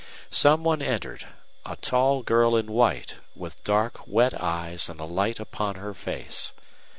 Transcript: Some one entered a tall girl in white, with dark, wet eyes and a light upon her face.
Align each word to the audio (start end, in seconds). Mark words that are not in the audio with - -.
Some 0.31 0.63
one 0.63 0.81
entered 0.81 1.27
a 1.63 1.75
tall 1.75 2.23
girl 2.23 2.55
in 2.55 2.71
white, 2.71 3.17
with 3.35 3.63
dark, 3.63 4.07
wet 4.07 4.33
eyes 4.41 4.89
and 4.89 4.99
a 4.99 5.05
light 5.05 5.39
upon 5.39 5.75
her 5.75 5.93
face. 5.93 6.55